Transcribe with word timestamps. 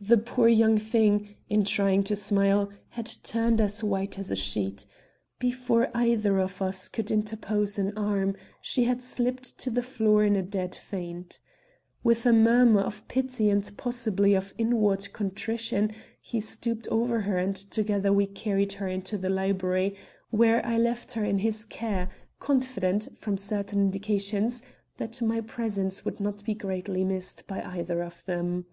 The 0.00 0.18
poor 0.18 0.46
young 0.46 0.78
thing, 0.78 1.34
in 1.50 1.64
trying 1.64 2.04
to 2.04 2.14
smile, 2.14 2.70
had 2.90 3.10
turned 3.24 3.60
as 3.60 3.82
white 3.82 4.16
as 4.16 4.30
a 4.30 4.36
sheet. 4.36 4.86
Before 5.40 5.88
either 5.96 6.38
of 6.38 6.62
us 6.62 6.88
could 6.88 7.10
interpose 7.10 7.76
an 7.76 7.92
arm, 7.98 8.36
she 8.60 8.84
had 8.84 9.02
slipped 9.02 9.58
to 9.58 9.68
the 9.68 9.82
floor 9.82 10.22
in 10.22 10.36
a 10.36 10.44
dead 10.44 10.76
faint. 10.76 11.40
With 12.04 12.24
a 12.24 12.32
murmur 12.32 12.82
of 12.82 13.08
pity 13.08 13.50
and 13.50 13.68
possibly 13.76 14.34
of 14.34 14.54
inward 14.58 15.12
contrition, 15.12 15.90
he 16.20 16.38
stooped 16.38 16.86
over 16.86 17.22
her 17.22 17.38
and 17.38 17.56
together 17.56 18.12
we 18.12 18.26
carried 18.26 18.74
her 18.74 18.86
into 18.86 19.18
the 19.18 19.28
library, 19.28 19.96
where 20.30 20.64
I 20.64 20.78
left 20.78 21.10
her 21.14 21.24
in 21.24 21.38
his 21.38 21.64
care, 21.64 22.08
confident, 22.38 23.08
from 23.18 23.36
certain 23.36 23.80
indications, 23.80 24.62
that 24.98 25.20
my 25.20 25.40
presence 25.40 26.04
would 26.04 26.20
not 26.20 26.44
be 26.44 26.54
greatly 26.54 27.02
missed 27.02 27.44
by 27.48 27.60
either 27.64 28.02
of 28.04 28.24
them. 28.24 28.66